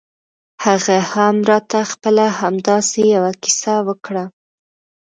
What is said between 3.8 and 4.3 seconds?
وکړه.